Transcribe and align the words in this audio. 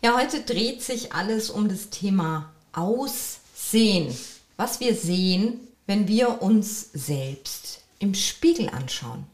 Ja, 0.00 0.16
heute 0.16 0.42
dreht 0.42 0.80
sich 0.80 1.12
alles 1.12 1.50
um 1.50 1.68
das 1.68 1.90
Thema 1.90 2.52
Aussehen. 2.72 4.16
Was 4.56 4.78
wir 4.78 4.94
sehen, 4.94 5.58
wenn 5.86 6.06
wir 6.06 6.40
uns 6.40 6.90
selbst 6.92 7.80
im 7.98 8.14
Spiegel 8.14 8.68
anschauen. 8.68 9.26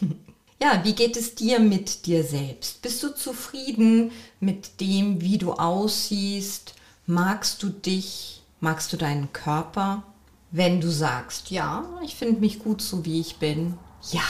ja, 0.62 0.82
wie 0.82 0.94
geht 0.94 1.18
es 1.18 1.34
dir 1.34 1.60
mit 1.60 2.06
dir 2.06 2.24
selbst? 2.24 2.80
Bist 2.80 3.02
du 3.02 3.14
zufrieden 3.14 4.10
mit 4.40 4.80
dem, 4.80 5.20
wie 5.20 5.36
du 5.36 5.52
aussiehst? 5.52 6.74
Magst 7.04 7.62
du 7.62 7.68
dich? 7.68 8.40
Magst 8.60 8.90
du 8.94 8.96
deinen 8.96 9.30
Körper? 9.34 10.04
Wenn 10.50 10.80
du 10.80 10.90
sagst, 10.90 11.50
ja, 11.50 11.84
ich 12.02 12.14
finde 12.14 12.40
mich 12.40 12.60
gut 12.60 12.80
so, 12.80 13.04
wie 13.04 13.20
ich 13.20 13.36
bin. 13.36 13.74
Ja, 14.10 14.24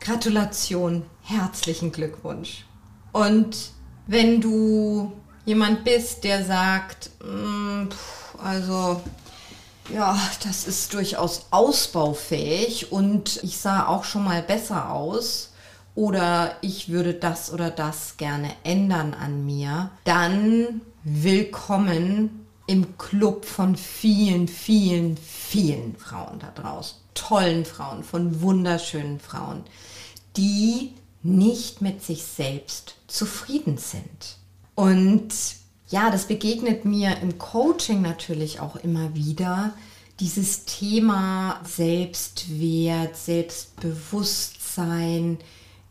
Gratulation, 0.00 1.04
herzlichen 1.20 1.92
Glückwunsch. 1.92 2.64
Und 3.12 3.72
wenn 4.06 4.40
du 4.40 5.12
jemand 5.44 5.84
bist, 5.84 6.24
der 6.24 6.44
sagt, 6.44 7.10
mm, 7.24 7.88
also 8.42 9.00
ja, 9.92 10.18
das 10.44 10.66
ist 10.66 10.94
durchaus 10.94 11.46
ausbaufähig 11.50 12.92
und 12.92 13.42
ich 13.42 13.58
sah 13.58 13.86
auch 13.86 14.04
schon 14.04 14.24
mal 14.24 14.42
besser 14.42 14.90
aus 14.90 15.52
oder 15.94 16.56
ich 16.62 16.88
würde 16.88 17.14
das 17.14 17.52
oder 17.52 17.70
das 17.70 18.16
gerne 18.16 18.50
ändern 18.64 19.14
an 19.14 19.44
mir, 19.44 19.90
dann 20.04 20.80
willkommen 21.04 22.46
im 22.66 22.96
Club 22.96 23.44
von 23.44 23.76
vielen, 23.76 24.48
vielen, 24.48 25.16
vielen 25.16 25.96
Frauen 25.96 26.38
da 26.38 26.52
draußen. 26.54 26.96
Tollen 27.14 27.64
Frauen, 27.64 28.04
von 28.04 28.40
wunderschönen 28.40 29.20
Frauen, 29.20 29.64
die 30.36 30.94
nicht 31.22 31.80
mit 31.80 32.02
sich 32.02 32.24
selbst 32.24 32.96
zufrieden 33.06 33.78
sind. 33.78 34.38
Und 34.74 35.32
ja, 35.88 36.10
das 36.10 36.26
begegnet 36.26 36.84
mir 36.84 37.16
im 37.18 37.38
Coaching 37.38 38.02
natürlich 38.02 38.58
auch 38.60 38.76
immer 38.76 39.14
wieder. 39.14 39.72
Dieses 40.20 40.64
Thema 40.64 41.60
Selbstwert, 41.64 43.16
Selbstbewusstsein, 43.16 45.38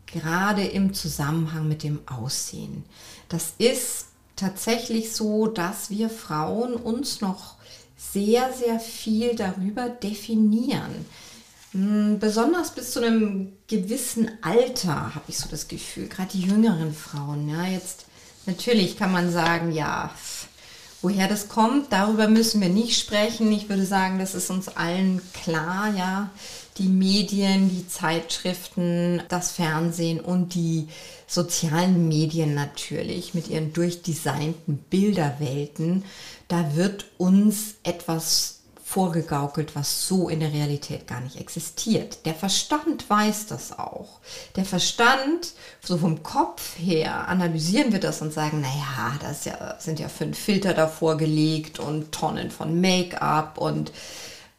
gerade 0.06 0.64
im 0.64 0.94
Zusammenhang 0.94 1.68
mit 1.68 1.82
dem 1.82 2.00
Aussehen. 2.06 2.84
Das 3.28 3.52
ist 3.58 4.06
tatsächlich 4.36 5.12
so, 5.12 5.46
dass 5.46 5.90
wir 5.90 6.08
Frauen 6.10 6.74
uns 6.74 7.20
noch 7.20 7.56
sehr, 7.96 8.52
sehr 8.52 8.80
viel 8.80 9.36
darüber 9.36 9.88
definieren. 9.88 11.06
Hm, 11.72 12.18
besonders 12.18 12.74
bis 12.74 12.92
zu 12.92 13.02
einem 13.02 13.52
gewissen 13.66 14.30
Alter 14.42 15.14
habe 15.14 15.24
ich 15.28 15.38
so 15.38 15.48
das 15.48 15.68
Gefühl, 15.68 16.08
gerade 16.08 16.30
die 16.32 16.42
jüngeren 16.42 16.94
Frauen. 16.94 17.48
Ja, 17.48 17.64
jetzt 17.64 18.04
natürlich 18.46 18.98
kann 18.98 19.10
man 19.10 19.32
sagen, 19.32 19.72
ja, 19.72 20.10
woher 21.00 21.28
das 21.28 21.48
kommt, 21.48 21.92
darüber 21.92 22.28
müssen 22.28 22.60
wir 22.60 22.68
nicht 22.68 22.98
sprechen. 22.98 23.50
Ich 23.52 23.68
würde 23.68 23.86
sagen, 23.86 24.18
das 24.18 24.34
ist 24.34 24.50
uns 24.50 24.68
allen 24.68 25.20
klar, 25.32 25.94
ja. 25.96 26.30
Die 26.78 26.88
Medien, 26.88 27.68
die 27.68 27.86
Zeitschriften, 27.86 29.22
das 29.28 29.52
Fernsehen 29.52 30.20
und 30.20 30.54
die 30.54 30.88
sozialen 31.26 32.08
Medien 32.08 32.54
natürlich 32.54 33.34
mit 33.34 33.48
ihren 33.48 33.72
durchdesignten 33.72 34.78
Bilderwelten, 34.88 36.04
da 36.48 36.74
wird 36.74 37.06
uns 37.18 37.74
etwas 37.82 38.61
vorgegaukelt, 38.92 39.74
was 39.74 40.06
so 40.06 40.28
in 40.28 40.40
der 40.40 40.52
Realität 40.52 41.06
gar 41.06 41.20
nicht 41.20 41.40
existiert. 41.40 42.26
Der 42.26 42.34
Verstand 42.34 43.08
weiß 43.08 43.46
das 43.46 43.78
auch. 43.78 44.20
Der 44.56 44.66
Verstand, 44.66 45.54
so 45.82 45.96
vom 45.96 46.22
Kopf 46.22 46.78
her, 46.78 47.26
analysieren 47.28 47.92
wir 47.92 48.00
das 48.00 48.20
und 48.20 48.34
sagen, 48.34 48.60
naja, 48.60 49.18
da 49.20 49.34
ja, 49.44 49.76
sind 49.78 49.98
ja 49.98 50.08
fünf 50.08 50.38
Filter 50.38 50.74
davor 50.74 51.16
gelegt 51.16 51.78
und 51.78 52.12
Tonnen 52.12 52.50
von 52.50 52.78
Make-up 52.80 53.56
und 53.56 53.92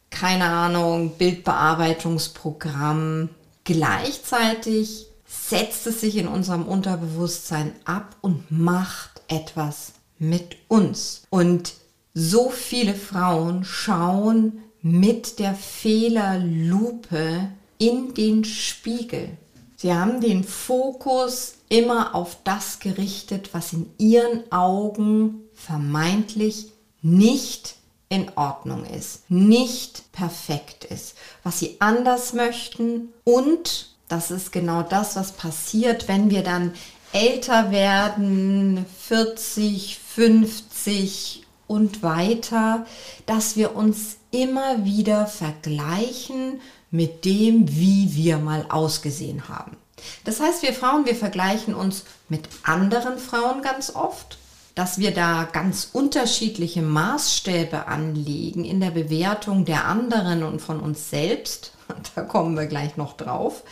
keine 0.10 0.46
Ahnung, 0.46 1.12
Bildbearbeitungsprogramm. 1.18 3.30
Gleichzeitig 3.66 5.06
setzt 5.28 5.86
es 5.86 6.02
sich 6.02 6.18
in 6.18 6.28
unserem 6.28 6.66
Unterbewusstsein 6.66 7.74
ab 7.86 8.16
und 8.22 8.50
macht 8.50 9.22
etwas 9.28 9.92
mit 10.18 10.58
uns. 10.68 11.22
Und 11.30 11.83
so 12.14 12.50
viele 12.50 12.96
Frauen 12.96 13.66
schauen 13.66 14.64
mit 14.82 15.40
der 15.40 15.56
Fehlerlupe 15.56 17.50
in 17.78 18.14
den 18.14 18.44
Spiegel. 18.44 19.30
Sie 19.76 19.94
haben 19.94 20.22
den 20.22 20.44
Fokus 20.44 21.56
immer 21.70 22.16
auf 22.16 22.38
das 22.44 22.80
gerichtet, 22.80 23.50
was 23.54 23.74
in 23.74 23.90
ihren 23.98 24.52
Augen 24.52 25.42
vermeintlich 25.54 26.72
nicht 27.02 27.76
in 28.10 28.32
Ordnung 28.36 28.86
ist, 28.86 29.30
nicht 29.30 30.12
perfekt 30.12 30.86
ist, 30.86 31.16
was 31.42 31.60
sie 31.60 31.78
anders 31.80 32.34
möchten 32.34 33.10
und 33.24 33.90
das 34.08 34.30
ist 34.30 34.52
genau 34.52 34.84
das, 34.84 35.16
was 35.16 35.32
passiert, 35.32 36.08
wenn 36.08 36.30
wir 36.30 36.44
dann 36.44 36.74
älter 37.12 37.72
werden, 37.72 38.86
40, 39.00 39.98
50, 39.98 41.43
und 41.68 42.04
weiter, 42.04 42.86
dass 43.26 43.56
wir 43.56 43.76
uns 43.76 44.18
immer 44.32 44.86
wieder 44.86 45.28
vergleichen 45.28 46.62
mit 46.92 47.26
dem, 47.26 47.70
wie 47.70 48.14
wir 48.14 48.38
mal 48.38 48.66
ausgesehen 48.70 49.50
haben. 49.50 49.78
Das 50.26 50.40
heißt, 50.40 50.64
wir 50.64 50.74
Frauen, 50.74 51.06
wir 51.06 51.16
vergleichen 51.16 51.74
uns 51.74 52.04
mit 52.30 52.48
anderen 52.64 53.18
Frauen 53.18 53.62
ganz 53.62 53.96
oft, 53.96 54.38
dass 54.76 54.98
wir 54.98 55.14
da 55.14 55.48
ganz 55.52 55.90
unterschiedliche 55.94 56.82
Maßstäbe 56.82 57.88
anlegen 57.88 58.66
in 58.66 58.80
der 58.80 58.92
Bewertung 58.92 59.66
der 59.66 59.86
anderen 59.86 60.44
und 60.44 60.62
von 60.62 60.80
uns 60.80 61.10
selbst. 61.10 61.72
Da 62.16 62.22
kommen 62.24 62.56
wir 62.56 62.66
gleich 62.66 62.98
noch 62.98 63.18
drauf. 63.18 63.64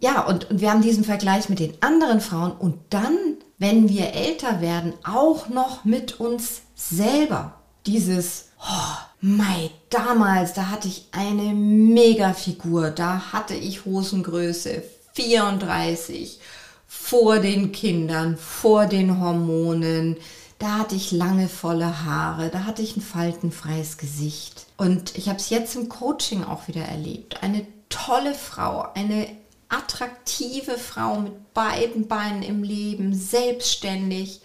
Ja, 0.00 0.22
und, 0.22 0.50
und 0.50 0.60
wir 0.60 0.70
haben 0.70 0.80
diesen 0.80 1.04
Vergleich 1.04 1.48
mit 1.48 1.58
den 1.58 1.74
anderen 1.82 2.20
Frauen 2.20 2.52
und 2.52 2.78
dann, 2.90 3.36
wenn 3.62 3.88
wir 3.88 4.12
älter 4.12 4.60
werden, 4.60 4.92
auch 5.04 5.48
noch 5.48 5.84
mit 5.84 6.18
uns 6.18 6.62
selber 6.74 7.54
dieses, 7.86 8.48
oh, 8.60 8.96
Mai, 9.20 9.70
damals, 9.88 10.52
da 10.52 10.68
hatte 10.68 10.88
ich 10.88 11.06
eine 11.12 11.54
Mega-Figur, 11.54 12.90
da 12.90 13.32
hatte 13.32 13.54
ich 13.54 13.84
Hosengröße 13.84 14.82
34 15.12 16.40
vor 16.88 17.38
den 17.38 17.70
Kindern, 17.70 18.36
vor 18.36 18.86
den 18.86 19.20
Hormonen, 19.20 20.16
da 20.58 20.78
hatte 20.78 20.96
ich 20.96 21.12
lange 21.12 21.48
volle 21.48 22.04
Haare, 22.04 22.48
da 22.48 22.64
hatte 22.64 22.82
ich 22.82 22.96
ein 22.96 23.00
faltenfreies 23.00 23.96
Gesicht. 23.96 24.66
Und 24.76 25.16
ich 25.16 25.28
habe 25.28 25.38
es 25.38 25.50
jetzt 25.50 25.76
im 25.76 25.88
Coaching 25.88 26.42
auch 26.42 26.66
wieder 26.66 26.82
erlebt. 26.82 27.44
Eine 27.44 27.64
tolle 27.88 28.34
Frau, 28.34 28.88
eine 28.94 29.28
attraktive 29.72 30.78
Frau 30.78 31.16
mit 31.16 31.54
beiden 31.54 32.06
Beinen 32.06 32.42
im 32.42 32.62
Leben, 32.62 33.14
selbstständig, 33.14 34.42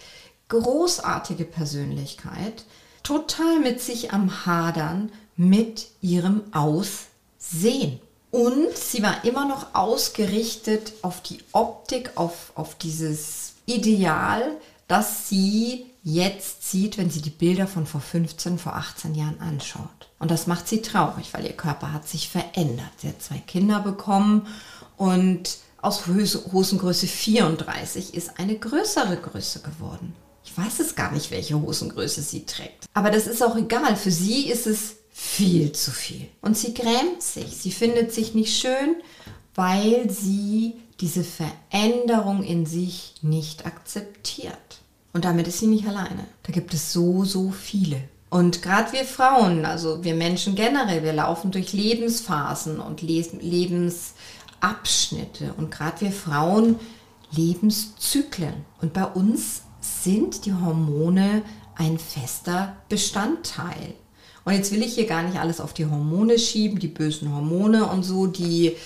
großartige 0.49 1.43
Persönlichkeit, 1.43 2.63
total 3.03 3.59
mit 3.59 3.81
sich 3.81 4.11
am 4.13 4.45
Hadern 4.45 5.11
mit 5.35 5.87
ihrem 6.01 6.41
Aussehen. 6.53 7.99
Und 8.31 8.75
sie 8.75 9.03
war 9.03 9.23
immer 9.23 9.47
noch 9.47 9.73
ausgerichtet 9.73 10.93
auf 11.01 11.21
die 11.21 11.39
Optik, 11.51 12.11
auf, 12.15 12.51
auf 12.55 12.75
dieses 12.75 13.53
Ideal, 13.65 14.57
das 14.87 15.27
sie 15.27 15.85
jetzt 16.03 16.69
sieht, 16.69 16.97
wenn 16.97 17.09
sie 17.09 17.21
die 17.21 17.29
Bilder 17.29 17.67
von 17.67 17.85
vor 17.85 17.99
15, 17.99 18.59
vor 18.59 18.75
18 18.75 19.15
Jahren 19.15 19.41
anschaut. 19.41 20.09
Und 20.19 20.31
das 20.31 20.47
macht 20.47 20.67
sie 20.67 20.81
traurig, 20.81 21.33
weil 21.33 21.45
ihr 21.45 21.55
Körper 21.55 21.91
hat 21.91 22.07
sich 22.07 22.29
verändert. 22.29 22.91
Sie 22.97 23.09
hat 23.09 23.21
zwei 23.21 23.39
Kinder 23.39 23.79
bekommen 23.79 24.47
und 24.97 25.57
aus 25.81 26.03
Hosengröße 26.07 27.07
34 27.07 28.13
ist 28.13 28.39
eine 28.39 28.57
größere 28.57 29.17
Größe 29.17 29.61
geworden. 29.61 30.13
Ich 30.43 30.57
weiß 30.57 30.79
es 30.79 30.95
gar 30.95 31.11
nicht, 31.11 31.31
welche 31.31 31.61
Hosengröße 31.61 32.21
sie 32.21 32.45
trägt. 32.45 32.85
Aber 32.93 33.11
das 33.11 33.27
ist 33.27 33.43
auch 33.43 33.55
egal. 33.55 33.95
Für 33.95 34.11
sie 34.11 34.49
ist 34.49 34.65
es 34.65 34.95
viel 35.11 35.71
zu 35.71 35.91
viel. 35.91 36.27
Und 36.41 36.57
sie 36.57 36.73
grämt 36.73 37.21
sich. 37.21 37.57
Sie 37.57 37.71
findet 37.71 38.11
sich 38.11 38.33
nicht 38.33 38.57
schön, 38.57 38.95
weil 39.55 40.09
sie 40.09 40.75
diese 40.99 41.23
Veränderung 41.23 42.43
in 42.43 42.65
sich 42.65 43.15
nicht 43.21 43.65
akzeptiert. 43.65 44.79
Und 45.13 45.25
damit 45.25 45.47
ist 45.47 45.59
sie 45.59 45.67
nicht 45.67 45.87
alleine. 45.87 46.27
Da 46.43 46.51
gibt 46.51 46.73
es 46.73 46.91
so, 46.91 47.23
so 47.23 47.51
viele. 47.51 48.01
Und 48.29 48.61
gerade 48.61 48.91
wir 48.93 49.05
Frauen, 49.05 49.65
also 49.65 50.03
wir 50.03 50.15
Menschen 50.15 50.55
generell, 50.55 51.03
wir 51.03 51.13
laufen 51.13 51.51
durch 51.51 51.71
Lebensphasen 51.71 52.79
und 52.79 53.01
Lebensabschnitte. 54.61 55.53
Und 55.57 55.71
gerade 55.71 56.01
wir 56.01 56.11
Frauen 56.11 56.79
Lebenszyklen. 57.31 58.65
Und 58.81 58.93
bei 58.93 59.05
uns 59.05 59.63
sind 59.81 60.45
die 60.45 60.53
Hormone 60.53 61.43
ein 61.75 61.99
fester 61.99 62.75
Bestandteil. 62.89 63.93
Und 64.45 64.53
jetzt 64.53 64.71
will 64.71 64.81
ich 64.81 64.95
hier 64.95 65.07
gar 65.07 65.23
nicht 65.23 65.37
alles 65.37 65.59
auf 65.59 65.73
die 65.73 65.85
Hormone 65.85 66.39
schieben, 66.39 66.79
die 66.79 66.87
bösen 66.87 67.33
Hormone 67.33 67.85
und 67.85 68.03
so, 68.03 68.27
die, 68.27 68.77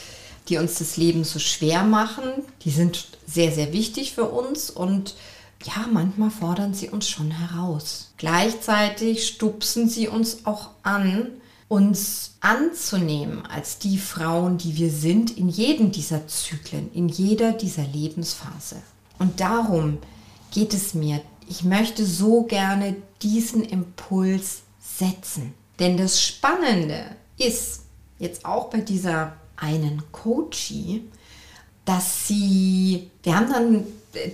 die 0.49 0.57
uns 0.57 0.79
das 0.79 0.97
Leben 0.97 1.23
so 1.23 1.37
schwer 1.37 1.83
machen. 1.83 2.23
Die 2.63 2.71
sind 2.71 3.07
sehr, 3.27 3.51
sehr 3.51 3.71
wichtig 3.71 4.13
für 4.13 4.25
uns 4.25 4.71
und 4.71 5.15
ja, 5.63 5.85
manchmal 5.91 6.31
fordern 6.31 6.73
sie 6.73 6.89
uns 6.89 7.07
schon 7.07 7.29
heraus. 7.29 8.11
Gleichzeitig 8.17 9.27
stupsen 9.27 9.87
sie 9.87 10.07
uns 10.07 10.47
auch 10.47 10.71
an, 10.81 11.27
uns 11.71 12.33
anzunehmen 12.41 13.45
als 13.45 13.79
die 13.79 13.97
Frauen, 13.97 14.57
die 14.57 14.75
wir 14.75 14.89
sind, 14.91 15.37
in 15.37 15.47
jedem 15.47 15.93
dieser 15.93 16.27
Zyklen, 16.27 16.91
in 16.93 17.07
jeder 17.07 17.53
dieser 17.53 17.85
Lebensphase. 17.85 18.75
Und 19.19 19.39
darum 19.39 19.99
geht 20.53 20.73
es 20.73 20.93
mir. 20.93 21.21
Ich 21.47 21.63
möchte 21.63 22.05
so 22.05 22.43
gerne 22.43 22.97
diesen 23.21 23.63
Impuls 23.63 24.63
setzen. 24.81 25.53
Denn 25.79 25.95
das 25.95 26.21
Spannende 26.21 27.05
ist, 27.37 27.83
jetzt 28.19 28.43
auch 28.43 28.69
bei 28.69 28.81
dieser 28.81 29.37
einen 29.55 30.03
Coachie, 30.11 31.05
dass 31.85 32.27
sie, 32.27 33.09
wir 33.23 33.37
haben 33.37 33.49
dann 33.49 33.83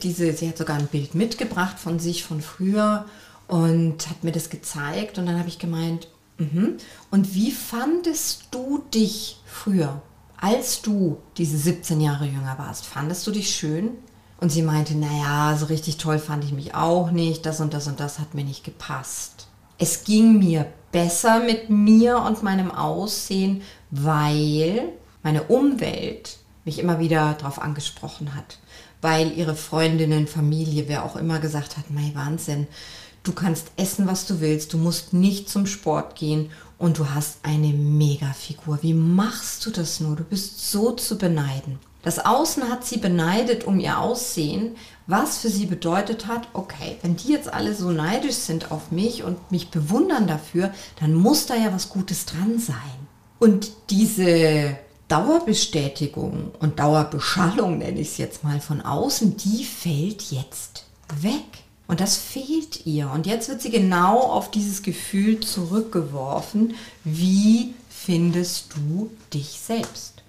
diese, 0.01 0.33
sie 0.33 0.49
hat 0.49 0.57
sogar 0.57 0.77
ein 0.77 0.87
Bild 0.87 1.13
mitgebracht 1.13 1.77
von 1.77 1.99
sich 1.99 2.23
von 2.23 2.41
früher 2.41 3.05
und 3.47 4.09
hat 4.09 4.23
mir 4.23 4.31
das 4.31 4.49
gezeigt 4.49 5.19
und 5.19 5.27
dann 5.27 5.37
habe 5.37 5.49
ich 5.49 5.59
gemeint, 5.59 6.07
mh, 6.37 6.77
und 7.11 7.33
wie 7.33 7.51
fandest 7.51 8.47
du 8.51 8.83
dich 8.93 9.41
früher, 9.45 10.01
als 10.39 10.81
du 10.81 11.17
diese 11.37 11.57
17 11.57 11.99
Jahre 12.01 12.25
jünger 12.25 12.57
warst? 12.57 12.85
Fandest 12.85 13.25
du 13.27 13.31
dich 13.31 13.55
schön? 13.55 13.91
Und 14.39 14.51
sie 14.51 14.61
meinte, 14.61 14.95
naja, 14.95 15.57
so 15.57 15.65
richtig 15.65 15.97
toll 15.97 16.19
fand 16.19 16.43
ich 16.43 16.51
mich 16.51 16.75
auch 16.75 17.09
nicht, 17.09 17.45
das 17.45 17.59
und 17.59 17.73
das 17.73 17.87
und 17.87 17.99
das 17.99 18.19
hat 18.19 18.35
mir 18.35 18.43
nicht 18.43 18.63
gepasst. 18.63 19.47
Es 19.79 20.03
ging 20.03 20.37
mir 20.37 20.67
besser 20.91 21.39
mit 21.39 21.69
mir 21.69 22.19
und 22.19 22.43
meinem 22.43 22.71
Aussehen, 22.71 23.61
weil 23.89 24.89
meine 25.23 25.43
Umwelt 25.43 26.37
mich 26.65 26.79
immer 26.79 26.99
wieder 26.99 27.33
darauf 27.33 27.61
angesprochen 27.61 28.35
hat, 28.35 28.59
weil 29.01 29.31
ihre 29.37 29.55
Freundinnen, 29.55 30.27
Familie, 30.27 30.87
wer 30.87 31.03
auch 31.03 31.15
immer 31.15 31.39
gesagt 31.39 31.77
hat, 31.77 31.89
mein 31.89 32.13
Wahnsinn, 32.13 32.67
du 33.27 33.33
kannst 33.33 33.71
essen, 33.75 34.07
was 34.07 34.25
du 34.25 34.39
willst, 34.39 34.73
du 34.73 34.77
musst 34.77 35.13
nicht 35.13 35.49
zum 35.49 35.65
Sport 35.67 36.15
gehen 36.15 36.49
und 36.77 36.97
du 36.97 37.09
hast 37.09 37.39
eine 37.43 37.69
Mega-Figur. 37.69 38.79
Wie 38.81 38.93
machst 38.93 39.65
du 39.65 39.71
das 39.71 39.99
nur? 39.99 40.15
Du 40.15 40.23
bist 40.23 40.71
so 40.71 40.91
zu 40.91 41.17
beneiden. 41.17 41.79
Das 42.03 42.25
Außen 42.25 42.69
hat 42.69 42.85
sie 42.85 42.97
beneidet 42.97 43.65
um 43.65 43.79
ihr 43.79 43.99
Aussehen, 43.99 44.75
was 45.07 45.39
für 45.39 45.49
sie 45.49 45.65
bedeutet 45.65 46.27
hat, 46.27 46.47
okay, 46.53 46.97
wenn 47.01 47.17
die 47.17 47.29
jetzt 47.33 47.51
alle 47.51 47.73
so 47.73 47.91
neidisch 47.91 48.35
sind 48.35 48.71
auf 48.71 48.91
mich 48.91 49.23
und 49.23 49.51
mich 49.51 49.69
bewundern 49.71 50.27
dafür, 50.27 50.71
dann 50.99 51.13
muss 51.13 51.47
da 51.47 51.55
ja 51.55 51.73
was 51.73 51.89
Gutes 51.89 52.25
dran 52.25 52.59
sein. 52.59 52.75
Und 53.39 53.71
diese 53.89 54.77
Dauerbestätigung 55.07 56.51
und 56.59 56.79
Dauerbeschallung, 56.79 57.79
nenne 57.79 57.99
ich 57.99 58.09
es 58.09 58.17
jetzt 58.17 58.43
mal 58.43 58.59
von 58.61 58.81
außen, 58.81 59.37
die 59.37 59.63
fällt 59.63 60.23
jetzt 60.31 60.85
weg. 61.21 61.66
Und 61.87 62.01
das 62.01 62.17
fehlt 62.17 62.85
ihr. 62.85 63.09
Und 63.09 63.25
jetzt 63.25 63.49
wird 63.49 63.61
sie 63.61 63.69
genau 63.71 64.19
auf 64.19 64.51
dieses 64.51 64.83
Gefühl 64.83 65.39
zurückgeworfen, 65.39 66.75
wie 67.03 67.73
findest 67.89 68.73
du 68.75 69.09
dich 69.33 69.59
selbst? 69.59 70.21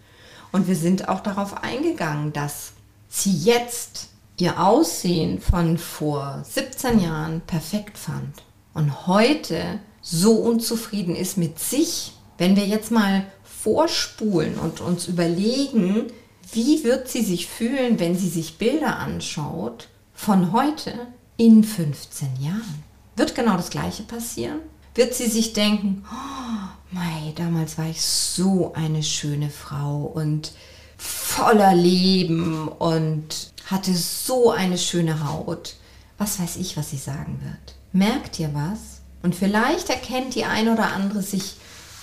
Und 0.53 0.69
wir 0.69 0.77
sind 0.77 1.09
auch 1.09 1.21
darauf 1.21 1.63
eingegangen, 1.63 2.33
dass 2.33 2.73
sie 3.09 3.37
jetzt 3.37 4.09
ihr 4.39 4.65
Aussehen 4.65 5.41
von 5.41 5.79
vor 5.79 6.43
17 6.49 7.01
Jahren 7.01 7.41
perfekt 7.43 7.99
fand 7.99 8.43
und 8.73 9.07
heute 9.07 9.81
so 10.01 10.35
unzufrieden 10.35 11.17
ist 11.17 11.37
mit 11.37 11.59
sich. 11.59 12.13
Wenn 12.39 12.55
wir 12.55 12.67
jetzt 12.67 12.93
mal 12.93 13.27
vorspulen 13.43 14.59
und 14.59 14.81
uns 14.81 15.09
überlegen, 15.09 16.07
wie 16.53 16.85
wird 16.85 17.09
sie 17.09 17.23
sich 17.23 17.49
fühlen, 17.49 17.99
wenn 17.99 18.17
sie 18.17 18.29
sich 18.29 18.59
Bilder 18.59 18.99
anschaut 18.99 19.89
von 20.15 20.53
heute 20.53 20.93
in 21.39 21.65
15 21.65 22.29
Jahren? 22.41 22.85
Wird 23.17 23.35
genau 23.35 23.57
das 23.57 23.71
gleiche 23.71 24.03
passieren? 24.03 24.61
Wird 24.95 25.15
sie 25.15 25.29
sich 25.29 25.55
denken, 25.55 26.05
oh, 26.13 26.69
mei, 26.91 27.33
damals 27.37 27.79
war 27.79 27.89
ich 27.89 28.03
so 28.03 28.75
eine 28.75 29.03
schöne 29.03 29.49
Frau 29.49 30.03
und 30.03 30.53
voller 30.99 31.75
Leben 31.75 32.69
und 32.69 33.53
hatte 33.67 33.95
so 33.95 34.51
eine 34.51 34.77
schöne 34.77 35.27
Haut. 35.27 35.77
Was 36.19 36.41
weiß 36.41 36.57
ich, 36.57 36.77
was 36.77 36.91
sie 36.91 36.97
sagen 36.97 37.41
wird. 37.43 37.77
Merkt 37.93 38.39
ihr 38.41 38.53
was? 38.53 39.01
Und 39.23 39.35
vielleicht 39.35 39.89
erkennt 39.91 40.35
die 40.35 40.45
ein 40.45 40.69
oder 40.69 40.93
andere 40.93 41.23
sich 41.23 41.55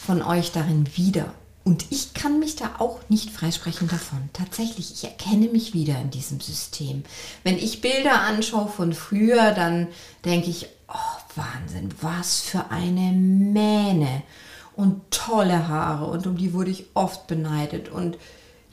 von 0.05 0.21
euch 0.21 0.51
darin 0.51 0.85
wieder. 0.95 1.33
Und 1.65 1.91
ich 1.91 2.13
kann 2.13 2.39
mich 2.39 2.55
da 2.55 2.75
auch 2.77 2.99
nicht 3.09 3.31
freisprechen 3.31 3.87
davon. 3.87 4.29
Tatsächlich, 4.33 4.91
ich 4.91 5.03
erkenne 5.03 5.47
mich 5.47 5.73
wieder 5.73 5.99
in 5.99 6.11
diesem 6.11 6.39
System. 6.39 7.03
Wenn 7.43 7.57
ich 7.57 7.81
Bilder 7.81 8.21
anschaue 8.21 8.67
von 8.67 8.93
früher, 8.93 9.51
dann 9.51 9.87
denke 10.23 10.51
ich, 10.51 10.67
oh 10.87 11.35
Wahnsinn, 11.35 11.89
was 12.01 12.41
für 12.41 12.69
eine 12.69 13.11
Mähne 13.11 14.21
und 14.75 15.09
tolle 15.09 15.67
Haare 15.67 16.05
und 16.05 16.27
um 16.27 16.37
die 16.37 16.53
wurde 16.53 16.69
ich 16.69 16.85
oft 16.93 17.25
beneidet. 17.25 17.89
Und 17.89 18.19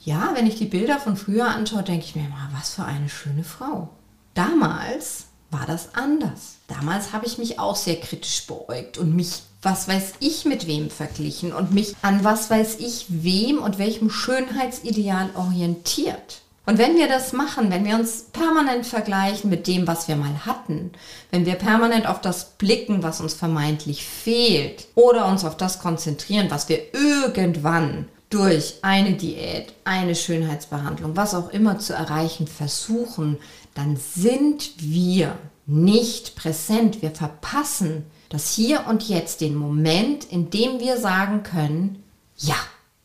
ja, 0.05 0.31
wenn 0.35 0.45
ich 0.45 0.57
die 0.57 0.65
Bilder 0.65 0.99
von 0.99 1.17
früher 1.17 1.47
anschaue, 1.47 1.81
denke 1.81 2.05
ich 2.05 2.15
mir 2.15 2.25
immer, 2.25 2.49
was 2.53 2.75
für 2.75 2.85
eine 2.85 3.09
schöne 3.09 3.43
Frau. 3.43 3.89
Damals 4.35 5.25
war 5.49 5.65
das 5.65 5.95
anders. 5.95 6.57
Damals 6.67 7.11
habe 7.11 7.25
ich 7.25 7.39
mich 7.39 7.57
auch 7.57 7.75
sehr 7.75 7.99
kritisch 7.99 8.45
beäugt 8.45 8.99
und 8.99 9.15
mich 9.15 9.41
was 9.63 9.87
weiß 9.87 10.13
ich 10.19 10.45
mit 10.45 10.67
wem 10.67 10.89
verglichen 10.89 11.53
und 11.53 11.73
mich 11.73 11.95
an 12.01 12.23
was 12.23 12.49
weiß 12.49 12.77
ich 12.79 13.05
wem 13.09 13.57
und 13.59 13.79
welchem 13.79 14.09
Schönheitsideal 14.09 15.29
orientiert. 15.35 16.41
Und 16.65 16.77
wenn 16.77 16.95
wir 16.95 17.09
das 17.09 17.33
machen, 17.33 17.71
wenn 17.71 17.83
wir 17.83 17.95
uns 17.95 18.27
permanent 18.31 18.85
vergleichen 18.85 19.49
mit 19.49 19.67
dem, 19.67 19.85
was 19.85 20.07
wir 20.07 20.15
mal 20.15 20.45
hatten, 20.45 20.91
wenn 21.29 21.45
wir 21.45 21.55
permanent 21.55 22.07
auf 22.07 22.21
das 22.21 22.51
blicken, 22.51 23.03
was 23.03 23.19
uns 23.19 23.33
vermeintlich 23.33 24.05
fehlt, 24.05 24.87
oder 24.95 25.25
uns 25.25 25.43
auf 25.43 25.57
das 25.57 25.79
konzentrieren, 25.79 26.49
was 26.49 26.69
wir 26.69 26.93
irgendwann 26.93 28.07
durch 28.29 28.75
eine 28.81 29.13
Diät, 29.13 29.73
eine 29.83 30.15
Schönheitsbehandlung, 30.15 31.17
was 31.17 31.35
auch 31.35 31.49
immer 31.49 31.79
zu 31.79 31.93
erreichen 31.93 32.47
versuchen, 32.47 33.37
dann 33.75 33.97
sind 33.97 34.71
wir 34.77 35.37
nicht 35.65 36.35
präsent. 36.35 37.01
Wir 37.01 37.11
verpassen 37.11 38.05
das 38.33 38.55
Hier 38.55 38.87
und 38.87 39.07
Jetzt, 39.07 39.41
den 39.41 39.53
Moment, 39.53 40.23
in 40.25 40.49
dem 40.49 40.79
wir 40.79 40.97
sagen 40.97 41.43
können, 41.43 42.03
ja, 42.35 42.55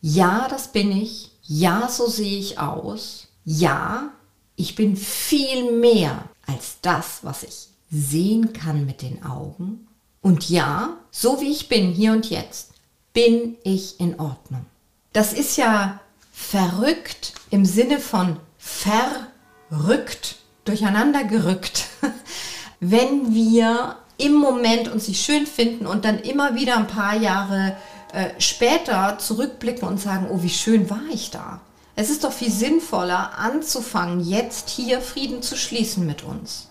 ja, 0.00 0.49
das 0.49 0.73
bin 0.73 0.90
ich, 0.90 1.32
ja, 1.42 1.87
so 1.90 2.06
sehe 2.06 2.38
ich 2.38 2.58
aus, 2.58 3.28
ja, 3.44 4.11
ich 4.56 4.75
bin 4.75 4.97
viel 4.97 5.78
mehr 5.80 6.25
als 6.47 6.78
das, 6.80 7.18
was 7.25 7.42
ich 7.42 7.68
sehen 7.90 8.54
kann 8.54 8.87
mit 8.87 9.02
den 9.02 9.23
Augen. 9.23 9.87
Und 10.23 10.49
ja, 10.49 10.97
so 11.11 11.42
wie 11.42 11.50
ich 11.50 11.68
bin, 11.68 11.92
hier 11.92 12.12
und 12.12 12.30
jetzt, 12.30 12.70
bin 13.12 13.58
ich 13.64 14.00
in 14.00 14.18
Ordnung. 14.18 14.64
Das 15.12 15.35
ist 15.35 15.58
ja 15.58 16.00
verrückt 16.32 17.35
im 17.50 17.66
Sinne 17.66 18.00
von 18.00 18.38
verrückt, 18.56 20.37
durcheinander 20.64 21.25
gerückt, 21.25 21.88
wenn 22.80 23.35
wir 23.35 23.97
im 24.18 24.34
Moment 24.34 24.88
uns 24.88 25.08
nicht 25.08 25.25
schön 25.25 25.46
finden 25.46 25.87
und 25.87 26.04
dann 26.04 26.18
immer 26.18 26.54
wieder 26.54 26.76
ein 26.76 26.88
paar 26.88 27.16
Jahre 27.16 27.76
äh, 28.12 28.28
später 28.38 29.16
zurückblicken 29.18 29.88
und 29.88 30.00
sagen, 30.00 30.26
oh, 30.30 30.42
wie 30.42 30.50
schön 30.50 30.90
war 30.90 31.00
ich 31.10 31.30
da. 31.30 31.60
Es 31.94 32.10
ist 32.10 32.25
doch 32.25 32.32
viel 32.32 32.50
sinnvoller, 32.50 33.38
anzufangen, 33.38 34.20
jetzt 34.20 34.68
hier 34.68 35.00
Frieden 35.00 35.42
zu 35.42 35.56
schließen 35.56 36.06
mit 36.06 36.22
uns. 36.22 36.68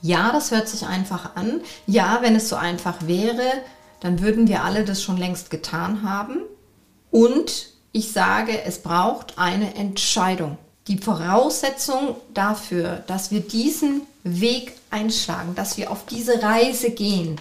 Ja, 0.00 0.30
das 0.32 0.50
hört 0.50 0.68
sich 0.68 0.86
einfach 0.86 1.36
an. 1.36 1.60
Ja, 1.86 2.18
wenn 2.22 2.36
es 2.36 2.48
so 2.48 2.56
einfach 2.56 2.96
wäre, 3.06 3.44
dann 4.00 4.20
würden 4.20 4.46
wir 4.48 4.64
alle 4.64 4.84
das 4.84 5.02
schon 5.02 5.16
längst 5.16 5.50
getan 5.50 6.02
haben. 6.02 6.40
Und 7.10 7.70
ich 7.92 8.12
sage, 8.12 8.62
es 8.62 8.82
braucht 8.82 9.38
eine 9.38 9.74
Entscheidung. 9.74 10.58
Die 10.86 10.98
Voraussetzung 10.98 12.16
dafür, 12.32 13.02
dass 13.06 13.30
wir 13.30 13.40
diesen 13.40 14.02
Weg 14.40 14.72
einschlagen, 14.90 15.54
dass 15.54 15.76
wir 15.76 15.90
auf 15.90 16.06
diese 16.06 16.42
Reise 16.42 16.90
gehen, 16.90 17.36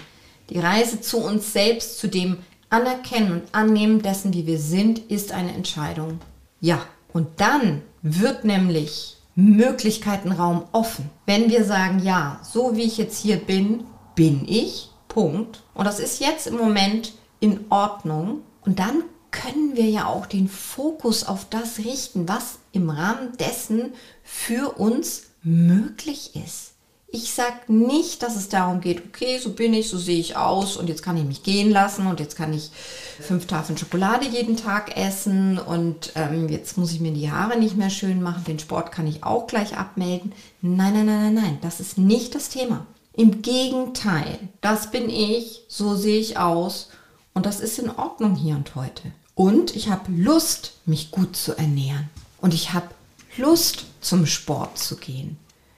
die 0.49 0.59
Reise 0.59 1.01
zu 1.01 1.17
uns 1.17 1.53
selbst, 1.53 1.99
zu 1.99 2.07
dem 2.07 2.37
Anerkennen 2.69 3.31
und 3.31 3.43
Annehmen 3.53 4.01
dessen, 4.01 4.33
wie 4.33 4.45
wir 4.45 4.59
sind, 4.59 4.99
ist 4.99 5.31
eine 5.31 5.53
Entscheidung. 5.53 6.19
Ja, 6.59 6.81
und 7.13 7.27
dann 7.37 7.81
wird 8.01 8.43
nämlich 8.43 9.17
Möglichkeitenraum 9.35 10.63
offen. 10.71 11.09
Wenn 11.25 11.49
wir 11.49 11.63
sagen, 11.63 11.99
ja, 12.03 12.39
so 12.43 12.75
wie 12.75 12.83
ich 12.83 12.97
jetzt 12.97 13.21
hier 13.21 13.37
bin, 13.37 13.83
bin 14.15 14.45
ich, 14.47 14.89
Punkt. 15.07 15.63
Und 15.73 15.85
das 15.85 15.99
ist 15.99 16.19
jetzt 16.19 16.47
im 16.47 16.57
Moment 16.57 17.13
in 17.39 17.65
Ordnung. 17.69 18.41
Und 18.65 18.79
dann 18.79 19.03
können 19.31 19.75
wir 19.75 19.89
ja 19.89 20.07
auch 20.07 20.25
den 20.25 20.47
Fokus 20.49 21.23
auf 21.23 21.47
das 21.49 21.77
richten, 21.79 22.27
was 22.27 22.59
im 22.71 22.89
Rahmen 22.89 23.37
dessen 23.37 23.93
für 24.23 24.77
uns 24.77 25.27
möglich 25.43 26.35
ist. 26.35 26.73
Ich 27.09 27.33
sage 27.33 27.71
nicht, 27.71 28.21
dass 28.21 28.35
es 28.35 28.49
darum 28.49 28.81
geht, 28.81 29.01
okay, 29.05 29.39
so 29.39 29.53
bin 29.53 29.73
ich, 29.73 29.87
so 29.87 29.97
sehe 29.97 30.19
ich 30.19 30.35
aus 30.35 30.75
und 30.75 30.89
jetzt 30.89 31.03
kann 31.03 31.15
ich 31.15 31.23
mich 31.23 31.41
gehen 31.41 31.71
lassen 31.71 32.05
und 32.05 32.19
jetzt 32.19 32.35
kann 32.35 32.51
ich 32.53 32.69
fünf 33.21 33.47
Tafeln 33.47 33.77
Schokolade 33.77 34.27
jeden 34.27 34.57
Tag 34.57 34.97
essen 34.97 35.57
und 35.57 36.11
ähm, 36.15 36.49
jetzt 36.49 36.77
muss 36.77 36.91
ich 36.91 36.99
mir 36.99 37.13
die 37.13 37.31
Haare 37.31 37.57
nicht 37.57 37.77
mehr 37.77 37.89
schön 37.89 38.21
machen, 38.21 38.43
den 38.43 38.59
Sport 38.59 38.91
kann 38.91 39.07
ich 39.07 39.23
auch 39.23 39.47
gleich 39.47 39.77
abmelden. 39.77 40.33
Nein, 40.61 40.93
nein, 40.93 41.05
nein, 41.05 41.33
nein, 41.33 41.33
nein, 41.33 41.57
das 41.61 41.79
ist 41.79 41.97
nicht 41.97 42.35
das 42.35 42.49
Thema. 42.49 42.85
Im 43.13 43.41
Gegenteil, 43.41 44.37
das 44.59 44.91
bin 44.91 45.09
ich, 45.09 45.63
so 45.69 45.95
sehe 45.95 46.19
ich 46.19 46.37
aus 46.37 46.89
und 47.33 47.45
das 47.45 47.61
ist 47.61 47.79
in 47.79 47.89
Ordnung 47.89 48.35
hier 48.35 48.55
und 48.55 48.75
heute. 48.75 49.13
Und 49.33 49.77
ich 49.77 49.89
habe 49.89 50.11
Lust, 50.11 50.73
mich 50.85 51.11
gut 51.11 51.37
zu 51.37 51.57
ernähren 51.57 52.09
und 52.41 52.53
ich 52.53 52.73
habe 52.73 52.89
Lust, 53.37 53.85
zum 54.01 54.25
Sport 54.25 54.77
zu 54.77 54.97
gehen. 54.97 55.37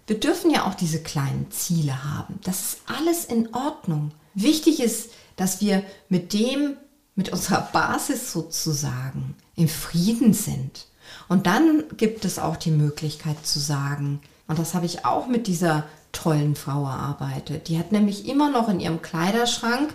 Wir 0.09 0.19
dürfen 0.19 0.49
ja 0.49 0.65
auch 0.65 0.73
diese 0.73 1.03
kleinen 1.03 1.51
Ziele 1.51 2.03
haben. 2.03 2.39
Das 2.43 2.61
ist 2.61 2.77
alles 2.87 3.25
in 3.25 3.53
Ordnung. 3.53 4.09
Wichtig 4.33 4.79
ist, 4.79 5.11
dass 5.35 5.61
wir 5.61 5.83
mit 6.09 6.33
dem, 6.33 6.77
mit 7.13 7.31
unserer 7.31 7.69
Basis 7.71 8.31
sozusagen 8.31 9.35
im 9.55 9.67
Frieden 9.67 10.33
sind. 10.33 10.87
Und 11.27 11.45
dann 11.45 11.83
gibt 11.95 12.25
es 12.25 12.39
auch 12.39 12.55
die 12.55 12.71
Möglichkeit 12.71 13.45
zu 13.45 13.59
sagen, 13.59 14.19
und 14.47 14.57
das 14.57 14.73
habe 14.73 14.87
ich 14.87 15.05
auch 15.05 15.27
mit 15.27 15.45
dieser 15.45 15.85
tollen 16.11 16.55
Frau 16.55 16.85
erarbeitet. 16.85 17.67
Die 17.67 17.77
hat 17.77 17.91
nämlich 17.91 18.27
immer 18.27 18.49
noch 18.49 18.67
in 18.67 18.79
ihrem 18.79 19.03
Kleiderschrank 19.03 19.93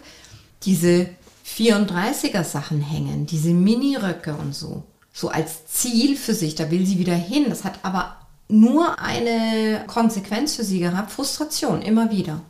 diese 0.62 1.08
34er 1.44 2.44
Sachen 2.44 2.80
hängen, 2.80 3.26
diese 3.26 3.50
Miniröcke 3.50 4.36
und 4.36 4.54
so. 4.54 4.84
So 5.12 5.30
als 5.30 5.66
Ziel 5.66 6.16
für 6.16 6.34
sich, 6.34 6.54
da 6.54 6.70
will 6.70 6.86
sie 6.86 7.00
wieder 7.00 7.16
hin. 7.16 7.46
Das 7.48 7.64
hat 7.64 7.80
aber 7.82 8.23
nur 8.48 8.98
eine 8.98 9.84
Konsequenz 9.86 10.56
für 10.56 10.64
sie 10.64 10.80
gehabt, 10.80 11.10
Frustration, 11.10 11.82
immer 11.82 12.10
wieder. 12.10 12.40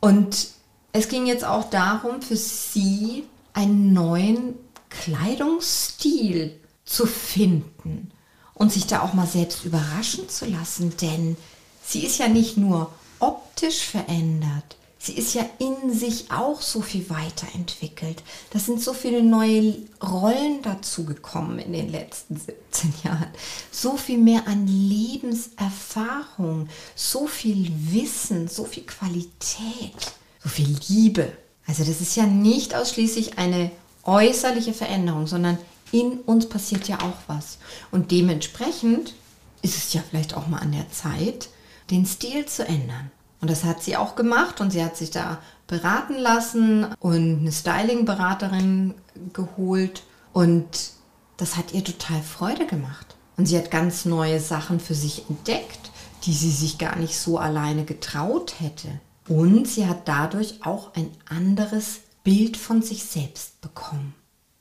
Und 0.00 0.48
es 0.92 1.08
ging 1.08 1.26
jetzt 1.26 1.44
auch 1.44 1.70
darum, 1.70 2.22
für 2.22 2.36
sie 2.36 3.24
einen 3.52 3.92
neuen 3.92 4.54
Kleidungsstil 4.88 6.58
zu 6.84 7.06
finden 7.06 8.10
und 8.54 8.72
sich 8.72 8.86
da 8.86 9.00
auch 9.00 9.14
mal 9.14 9.26
selbst 9.26 9.64
überraschen 9.64 10.28
zu 10.28 10.46
lassen, 10.46 10.96
denn 11.00 11.36
sie 11.84 12.04
ist 12.04 12.18
ja 12.18 12.28
nicht 12.28 12.56
nur 12.56 12.92
optisch 13.20 13.86
verändert, 13.86 14.76
sie 15.02 15.14
ist 15.14 15.34
ja 15.34 15.48
in 15.58 15.92
sich 15.92 16.30
auch 16.30 16.60
so 16.60 16.82
viel 16.82 17.08
weiterentwickelt. 17.08 18.22
Das 18.50 18.66
sind 18.66 18.82
so 18.82 18.92
viele 18.92 19.22
neue 19.22 19.76
Rollen 20.02 20.60
dazu 20.62 21.06
gekommen 21.06 21.58
in 21.58 21.72
den 21.72 21.90
letzten 21.90 22.36
17 22.36 22.92
Jahren. 23.04 23.28
So 23.70 23.96
viel 23.96 24.18
mehr 24.18 24.46
an 24.46 24.66
Lebenserfahrung, 24.66 26.68
so 26.94 27.26
viel 27.26 27.72
Wissen, 27.90 28.46
so 28.46 28.66
viel 28.66 28.84
Qualität, 28.84 30.12
so 30.42 30.50
viel 30.50 30.76
Liebe. 30.88 31.32
Also 31.66 31.82
das 31.82 32.02
ist 32.02 32.16
ja 32.16 32.26
nicht 32.26 32.74
ausschließlich 32.74 33.38
eine 33.38 33.70
äußerliche 34.04 34.74
Veränderung, 34.74 35.26
sondern 35.26 35.56
in 35.92 36.20
uns 36.20 36.46
passiert 36.46 36.88
ja 36.88 37.00
auch 37.00 37.16
was. 37.26 37.56
Und 37.90 38.10
dementsprechend 38.10 39.14
ist 39.62 39.78
es 39.78 39.94
ja 39.94 40.02
vielleicht 40.08 40.34
auch 40.34 40.46
mal 40.46 40.58
an 40.58 40.72
der 40.72 40.90
Zeit, 40.90 41.48
den 41.90 42.04
Stil 42.04 42.44
zu 42.44 42.66
ändern. 42.66 43.10
Und 43.40 43.50
das 43.50 43.64
hat 43.64 43.82
sie 43.82 43.96
auch 43.96 44.16
gemacht 44.16 44.60
und 44.60 44.70
sie 44.70 44.84
hat 44.84 44.96
sich 44.96 45.10
da 45.10 45.38
beraten 45.66 46.16
lassen 46.16 46.86
und 46.98 47.40
eine 47.40 47.52
Styling-Beraterin 47.52 48.94
geholt 49.32 50.02
und 50.32 50.92
das 51.36 51.56
hat 51.56 51.72
ihr 51.72 51.82
total 51.82 52.20
Freude 52.20 52.66
gemacht. 52.66 53.16
Und 53.36 53.46
sie 53.46 53.56
hat 53.56 53.70
ganz 53.70 54.04
neue 54.04 54.40
Sachen 54.40 54.78
für 54.78 54.94
sich 54.94 55.28
entdeckt, 55.30 55.90
die 56.24 56.34
sie 56.34 56.50
sich 56.50 56.76
gar 56.76 56.96
nicht 56.96 57.18
so 57.18 57.38
alleine 57.38 57.84
getraut 57.84 58.56
hätte. 58.60 58.88
Und 59.26 59.66
sie 59.66 59.86
hat 59.86 60.06
dadurch 60.06 60.56
auch 60.62 60.94
ein 60.94 61.10
anderes 61.26 62.00
Bild 62.22 62.58
von 62.58 62.82
sich 62.82 63.04
selbst 63.04 63.60
bekommen. 63.62 64.14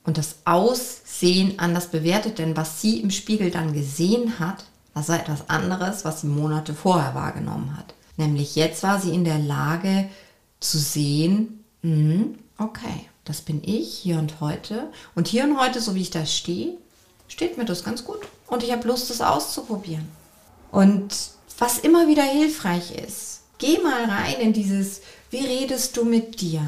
Und 0.03 0.17
das 0.17 0.37
Aussehen 0.45 1.59
anders 1.59 1.87
bewertet, 1.87 2.39
denn 2.39 2.55
was 2.55 2.81
sie 2.81 3.01
im 3.01 3.11
Spiegel 3.11 3.51
dann 3.51 3.73
gesehen 3.73 4.39
hat, 4.39 4.63
das 4.93 5.09
war 5.09 5.19
etwas 5.19 5.49
anderes, 5.49 6.05
was 6.05 6.21
sie 6.21 6.27
Monate 6.27 6.73
vorher 6.73 7.13
wahrgenommen 7.15 7.75
hat. 7.77 7.93
Nämlich 8.19 8.57
jetzt 8.57 8.83
war 8.83 8.99
sie 8.99 9.13
in 9.13 9.23
der 9.23 9.39
Lage 9.39 10.09
zu 10.59 10.77
sehen, 10.77 11.63
mh, 11.83 12.25
okay, 12.57 13.05
das 13.23 13.39
bin 13.39 13.61
ich 13.63 13.93
hier 13.93 14.19
und 14.19 14.41
heute. 14.41 14.91
Und 15.15 15.29
hier 15.29 15.45
und 15.45 15.57
heute, 15.57 15.79
so 15.79 15.95
wie 15.95 16.01
ich 16.01 16.09
da 16.09 16.25
stehe, 16.25 16.73
steht 17.29 17.57
mir 17.57 17.63
das 17.63 17.85
ganz 17.85 18.03
gut. 18.03 18.19
Und 18.47 18.61
ich 18.61 18.73
habe 18.73 18.85
Lust, 18.85 19.09
das 19.09 19.21
auszuprobieren. 19.21 20.05
Und 20.69 21.15
was 21.59 21.79
immer 21.79 22.09
wieder 22.09 22.23
hilfreich 22.23 22.91
ist, 22.91 23.43
geh 23.57 23.77
mal 23.77 24.03
rein 24.03 24.41
in 24.41 24.51
dieses, 24.51 24.99
wie 25.29 25.45
redest 25.45 25.95
du 25.95 26.03
mit 26.03 26.41
dir? 26.41 26.61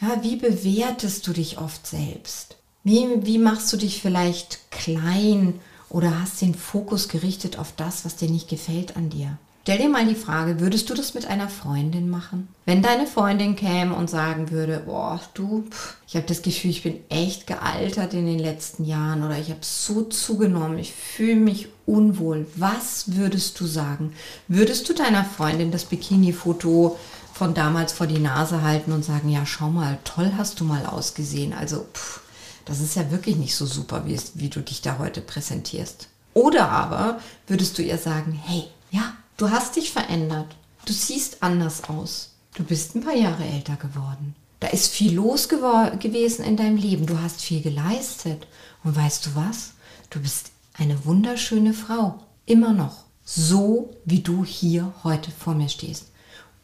Ja, 0.00 0.22
wie 0.22 0.36
bewertest 0.36 1.26
du 1.26 1.32
dich 1.32 1.58
oft 1.58 1.84
selbst? 1.84 2.54
Wie, 2.84 3.08
wie 3.26 3.38
machst 3.38 3.72
du 3.72 3.76
dich 3.76 4.00
vielleicht 4.00 4.70
klein 4.70 5.58
oder 5.88 6.20
hast 6.20 6.40
den 6.42 6.54
Fokus 6.54 7.08
gerichtet 7.08 7.58
auf 7.58 7.72
das, 7.76 8.04
was 8.04 8.14
dir 8.14 8.30
nicht 8.30 8.48
gefällt 8.48 8.96
an 8.96 9.10
dir? 9.10 9.36
Stell 9.62 9.78
dir 9.78 9.88
mal 9.88 10.04
die 10.04 10.16
Frage, 10.16 10.58
würdest 10.58 10.90
du 10.90 10.94
das 10.94 11.14
mit 11.14 11.26
einer 11.26 11.48
Freundin 11.48 12.10
machen? 12.10 12.48
Wenn 12.66 12.82
deine 12.82 13.06
Freundin 13.06 13.54
käme 13.54 13.94
und 13.94 14.10
sagen 14.10 14.50
würde, 14.50 14.82
boah, 14.84 15.20
du, 15.34 15.64
ich 16.08 16.16
habe 16.16 16.26
das 16.26 16.42
Gefühl, 16.42 16.72
ich 16.72 16.82
bin 16.82 16.98
echt 17.08 17.46
gealtert 17.46 18.12
in 18.12 18.26
den 18.26 18.40
letzten 18.40 18.84
Jahren 18.84 19.22
oder 19.22 19.38
ich 19.38 19.50
habe 19.50 19.60
so 19.62 20.02
zugenommen, 20.02 20.80
ich 20.80 20.92
fühle 20.92 21.36
mich 21.36 21.68
unwohl. 21.86 22.48
Was 22.56 23.14
würdest 23.14 23.60
du 23.60 23.66
sagen? 23.66 24.14
Würdest 24.48 24.88
du 24.88 24.94
deiner 24.94 25.24
Freundin 25.24 25.70
das 25.70 25.84
Bikini-Foto 25.84 26.98
von 27.32 27.54
damals 27.54 27.92
vor 27.92 28.08
die 28.08 28.18
Nase 28.18 28.62
halten 28.62 28.90
und 28.90 29.04
sagen, 29.04 29.28
ja, 29.28 29.46
schau 29.46 29.70
mal, 29.70 29.98
toll 30.02 30.32
hast 30.36 30.58
du 30.58 30.64
mal 30.64 30.86
ausgesehen. 30.86 31.52
Also, 31.52 31.86
pff, 31.94 32.20
das 32.64 32.80
ist 32.80 32.96
ja 32.96 33.12
wirklich 33.12 33.36
nicht 33.36 33.54
so 33.54 33.66
super, 33.66 34.06
wie, 34.06 34.14
es, 34.14 34.32
wie 34.34 34.48
du 34.48 34.60
dich 34.60 34.82
da 34.82 34.98
heute 34.98 35.20
präsentierst. 35.20 36.08
Oder 36.34 36.68
aber 36.68 37.20
würdest 37.46 37.78
du 37.78 37.82
ihr 37.82 37.98
sagen, 37.98 38.32
hey, 38.44 38.64
ja, 38.90 39.14
Du 39.42 39.50
hast 39.50 39.74
dich 39.74 39.90
verändert. 39.90 40.54
Du 40.84 40.92
siehst 40.92 41.42
anders 41.42 41.82
aus. 41.88 42.36
Du 42.54 42.62
bist 42.62 42.94
ein 42.94 43.00
paar 43.00 43.16
Jahre 43.16 43.42
älter 43.42 43.74
geworden. 43.74 44.36
Da 44.60 44.68
ist 44.68 44.92
viel 44.92 45.16
los 45.16 45.48
gewesen 45.48 46.44
in 46.44 46.56
deinem 46.56 46.76
Leben. 46.76 47.06
Du 47.06 47.18
hast 47.18 47.40
viel 47.40 47.60
geleistet. 47.60 48.46
Und 48.84 48.94
weißt 48.94 49.26
du 49.26 49.30
was? 49.34 49.72
Du 50.10 50.20
bist 50.20 50.52
eine 50.74 51.04
wunderschöne 51.04 51.74
Frau. 51.74 52.20
Immer 52.46 52.72
noch. 52.72 52.98
So 53.24 53.90
wie 54.04 54.20
du 54.20 54.44
hier 54.44 54.94
heute 55.02 55.32
vor 55.32 55.56
mir 55.56 55.68
stehst. 55.68 56.12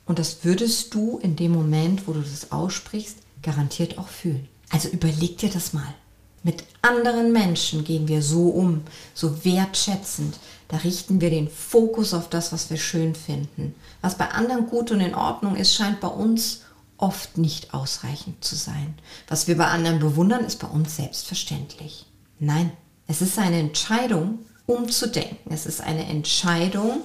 Und 0.07 0.21
das 0.21 0.45
würdest 0.45 0.95
du 0.95 1.19
in 1.19 1.35
dem 1.35 1.51
Moment, 1.51 2.07
wo 2.07 2.13
du 2.13 2.21
das 2.21 2.53
aussprichst, 2.53 3.17
garantiert 3.43 3.99
auch 3.99 4.07
fühlen. 4.07 4.47
Also 4.71 4.89
überleg 4.89 5.37
dir 5.39 5.51
das 5.51 5.73
mal. 5.73 5.95
Mit 6.43 6.65
anderen 6.83 7.33
Menschen 7.33 7.85
gehen 7.85 8.09
wir 8.09 8.23
so 8.23 8.49
um, 8.49 8.83
so 9.15 9.45
wertschätzend. 9.45 10.39
Da 10.69 10.79
richten 10.79 11.21
wir 11.21 11.31
den 11.31 11.49
Fokus 11.49 12.15
auf 12.15 12.29
das, 12.29 12.53
was 12.53 12.71
wir 12.71 12.77
schön 12.77 13.15
finden. 13.15 13.75
Was 14.01 14.17
bei 14.17 14.29
anderen 14.29 14.67
gut 14.67 14.91
und 14.91 15.01
in 15.01 15.15
Ordnung 15.15 15.57
ist, 15.57 15.75
scheint 15.75 16.01
bei 16.01 16.09
uns 16.09 16.63
oft 16.97 17.39
nicht 17.39 17.75
ausreichend 17.75 18.45
zu 18.45 18.55
sein. 18.55 18.95
Was 19.29 19.49
wir 19.49 19.57
bei 19.57 19.67
anderen 19.67 19.99
bewundern, 19.99 20.45
ist 20.45 20.61
bei 20.61 20.69
uns 20.69 20.97
selbstverständlich. 20.97 22.07
Nein, 22.39 22.73
es 23.07 23.23
ist 23.23 23.39
eine 23.39 23.59
Entscheidung, 23.59 24.41
umzudenken. 24.67 25.53
Es 25.53 25.65
ist 25.67 25.81
eine 25.81 26.07
Entscheidung, 26.07 27.01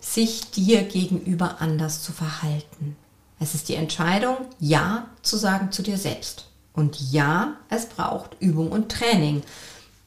sich 0.00 0.50
dir 0.50 0.82
gegenüber 0.82 1.60
anders 1.60 2.02
zu 2.02 2.12
verhalten. 2.12 2.96
Es 3.38 3.54
ist 3.54 3.68
die 3.68 3.74
Entscheidung, 3.74 4.36
Ja 4.58 5.08
zu 5.22 5.36
sagen 5.36 5.70
zu 5.70 5.82
dir 5.82 5.98
selbst. 5.98 6.46
Und 6.76 7.10
ja, 7.10 7.56
es 7.68 7.86
braucht 7.86 8.36
Übung 8.38 8.70
und 8.70 8.92
Training. 8.92 9.42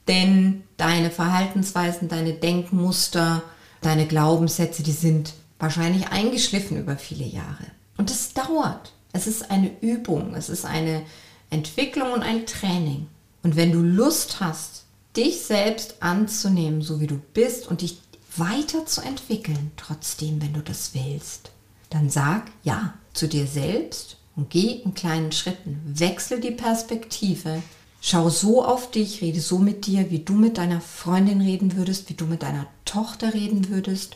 Denn 0.08 0.64
deine 0.78 1.12
Verhaltensweisen, 1.12 2.08
deine 2.08 2.34
Denkmuster, 2.34 3.44
deine 3.82 4.08
Glaubenssätze, 4.08 4.84
die 4.84 4.94
sind 4.94 5.34
wahrscheinlich 5.58 6.08
eingeschliffen 6.08 6.78
über 6.78 6.96
viele 6.96 7.26
Jahre. 7.26 7.66
Und 7.98 8.10
es 8.10 8.34
dauert. 8.34 8.94
Es 9.12 9.28
ist 9.28 9.50
eine 9.50 9.72
Übung, 9.82 10.36
es 10.36 10.50
ist 10.50 10.66
eine 10.66 11.02
Entwicklung 11.50 12.12
und 12.12 12.22
ein 12.22 12.46
Training. 12.46 13.08
Und 13.42 13.56
wenn 13.56 13.72
du 13.72 13.82
Lust 13.82 14.40
hast, 14.40 14.86
dich 15.18 15.42
selbst 15.42 15.96
anzunehmen, 16.02 16.84
so 16.84 17.00
wie 17.00 17.08
du 17.08 17.20
bist 17.34 17.68
und 17.68 17.82
dich 17.82 18.00
weiterzuentwickeln, 18.38 19.72
trotzdem, 19.76 20.42
wenn 20.42 20.54
du 20.54 20.62
das 20.62 20.94
willst, 20.94 21.52
dann 21.90 22.12
sag 22.12 22.52
ja 22.64 22.94
zu 23.14 23.28
dir 23.28 23.48
selbst 23.48 24.19
und 24.40 24.50
geh 24.50 24.72
in 24.72 24.94
kleinen 24.94 25.34
Schritten. 25.34 25.82
Wechsel 25.86 26.40
die 26.40 26.52
Perspektive. 26.52 27.62
Schau 28.00 28.30
so 28.30 28.64
auf 28.64 28.90
dich, 28.90 29.22
rede 29.22 29.42
so 29.42 29.60
mit 29.60 29.86
dir, 29.86 30.12
wie 30.12 30.20
du 30.20 30.34
mit 30.34 30.58
deiner 30.58 30.80
Freundin 30.80 31.42
reden 31.42 31.76
würdest, 31.76 32.10
wie 32.10 32.14
du 32.14 32.26
mit 32.26 32.42
deiner 32.42 32.66
Tochter 32.86 33.34
reden 33.34 33.70
würdest 33.70 34.16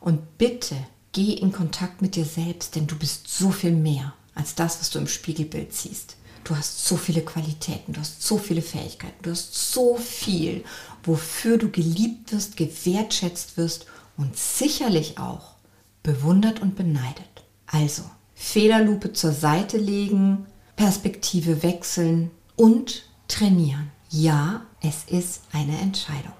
Und 0.00 0.36
bitte 0.36 0.76
geh 1.12 1.32
in 1.32 1.52
Kontakt 1.52 2.02
mit 2.02 2.16
dir 2.16 2.26
selbst, 2.26 2.74
denn 2.74 2.86
du 2.86 2.98
bist 2.98 3.28
so 3.28 3.50
viel 3.50 3.72
mehr 3.72 4.12
als 4.34 4.54
das, 4.54 4.78
was 4.78 4.90
du 4.90 4.98
im 4.98 5.08
Spiegelbild 5.08 5.72
siehst. 5.72 6.16
Du 6.44 6.54
hast 6.54 6.84
so 6.86 6.98
viele 6.98 7.22
Qualitäten, 7.22 7.94
du 7.94 8.00
hast 8.00 8.22
so 8.22 8.36
viele 8.36 8.60
Fähigkeiten, 8.60 9.22
du 9.22 9.30
hast 9.30 9.72
so 9.72 9.96
viel, 9.96 10.64
wofür 11.02 11.56
du 11.56 11.70
geliebt 11.70 12.32
wirst, 12.32 12.58
gewertschätzt 12.58 13.56
wirst 13.56 13.86
und 14.18 14.36
sicherlich 14.36 15.18
auch 15.18 15.54
bewundert 16.02 16.60
und 16.60 16.76
beneidet. 16.76 17.44
Also, 17.66 18.02
Fehlerlupe 18.42 19.12
zur 19.12 19.32
Seite 19.32 19.78
legen, 19.78 20.46
Perspektive 20.76 21.62
wechseln 21.62 22.32
und 22.56 23.04
trainieren. 23.28 23.90
Ja, 24.10 24.62
es 24.82 25.04
ist 25.06 25.42
eine 25.52 25.78
Entscheidung. 25.78 26.32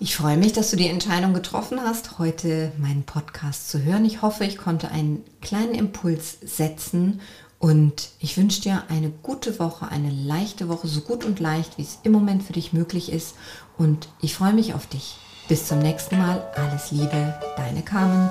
Ich 0.00 0.16
freue 0.16 0.38
mich, 0.38 0.54
dass 0.54 0.70
du 0.70 0.76
die 0.76 0.88
Entscheidung 0.88 1.34
getroffen 1.34 1.80
hast, 1.80 2.18
heute 2.18 2.72
meinen 2.78 3.04
Podcast 3.04 3.68
zu 3.68 3.82
hören. 3.82 4.06
Ich 4.06 4.22
hoffe, 4.22 4.44
ich 4.44 4.56
konnte 4.56 4.90
einen 4.90 5.22
kleinen 5.40 5.74
Impuls 5.74 6.38
setzen 6.42 7.20
und 7.58 8.08
ich 8.18 8.36
wünsche 8.38 8.62
dir 8.62 8.84
eine 8.88 9.10
gute 9.10 9.58
Woche, 9.58 9.88
eine 9.88 10.10
leichte 10.10 10.68
Woche, 10.68 10.88
so 10.88 11.02
gut 11.02 11.24
und 11.24 11.38
leicht, 11.38 11.76
wie 11.76 11.82
es 11.82 11.98
im 12.02 12.12
Moment 12.12 12.42
für 12.42 12.54
dich 12.54 12.72
möglich 12.72 13.12
ist. 13.12 13.34
Und 13.76 14.08
ich 14.20 14.34
freue 14.34 14.54
mich 14.54 14.74
auf 14.74 14.86
dich. 14.86 15.16
Bis 15.48 15.68
zum 15.68 15.78
nächsten 15.78 16.18
Mal. 16.18 16.44
Alles 16.56 16.90
Liebe, 16.90 17.38
deine 17.56 17.82
Carmen. 17.82 18.30